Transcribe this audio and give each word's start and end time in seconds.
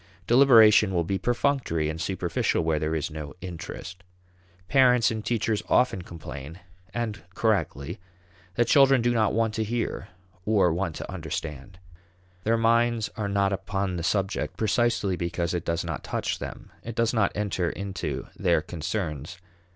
Deliberation 0.25 0.95
will 0.95 1.03
be 1.03 1.19
perfunctory 1.19 1.87
and 1.87 2.01
superficial 2.01 2.63
where 2.63 2.79
there 2.79 2.95
is 2.95 3.11
no 3.11 3.35
interest. 3.39 4.01
Parents 4.67 5.11
and 5.11 5.23
teachers 5.23 5.61
often 5.69 6.01
complain 6.01 6.59
and 6.91 7.21
correctly 7.35 7.99
that 8.55 8.65
children 8.65 9.03
"do 9.03 9.11
not 9.13 9.31
want 9.31 9.53
to 9.53 9.63
hear, 9.63 10.07
or 10.43 10.73
want 10.73 10.95
to 10.95 11.11
understand." 11.13 11.77
Their 12.45 12.57
minds 12.57 13.11
are 13.15 13.29
not 13.29 13.53
upon 13.53 13.95
the 13.97 14.01
subject 14.01 14.57
precisely 14.57 15.15
because 15.15 15.53
it 15.53 15.65
does 15.65 15.85
not 15.85 16.03
touch 16.03 16.39
them; 16.39 16.71
it 16.81 16.95
does 16.95 17.13
not 17.13 17.31
enter 17.35 17.69
into 17.69 18.25
their 18.35 18.63
concerns. 18.63 19.37